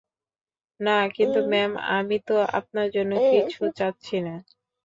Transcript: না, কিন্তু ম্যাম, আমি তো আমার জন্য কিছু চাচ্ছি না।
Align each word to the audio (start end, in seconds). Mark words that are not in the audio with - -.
না, 0.79 0.97
কিন্তু 1.15 1.39
ম্যাম, 1.51 1.71
আমি 1.89 2.17
তো 2.27 2.35
আমার 2.51 2.87
জন্য 2.95 3.11
কিছু 3.29 3.61
চাচ্ছি 3.77 4.17
না। 4.27 4.35